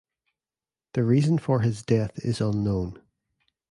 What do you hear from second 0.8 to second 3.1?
The reason for his death is unknown.